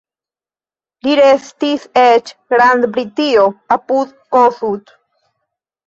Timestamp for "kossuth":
4.35-5.01